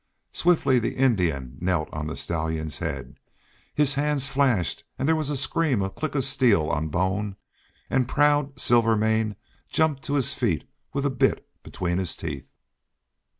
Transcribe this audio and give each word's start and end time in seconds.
Swiftly 0.33 0.79
the 0.79 0.95
Indian 0.95 1.59
knelt 1.61 1.87
on 1.93 2.07
the 2.07 2.17
stallion's 2.17 2.79
head; 2.79 3.19
his 3.75 3.93
hands 3.93 4.29
flashed; 4.29 4.83
there 4.97 5.15
was 5.15 5.29
a 5.29 5.37
scream, 5.37 5.83
a 5.83 5.91
click 5.91 6.15
of 6.15 6.23
steel 6.23 6.71
on 6.71 6.87
bone; 6.87 7.35
and 7.87 8.07
proud 8.07 8.57
Silvermane 8.59 9.35
jumped 9.69 10.01
to 10.01 10.15
his 10.15 10.33
feet 10.33 10.67
with 10.91 11.05
a 11.05 11.11
bit 11.11 11.47
between 11.61 11.99
his 11.99 12.15
teeth. 12.15 12.49